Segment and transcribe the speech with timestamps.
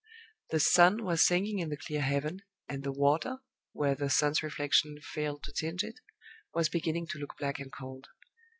[0.49, 3.37] The sun was sinking in the clear heaven, and the water,
[3.71, 5.99] where the sun's reflection failed to tinge it,
[6.55, 8.07] was beginning to look black and cold.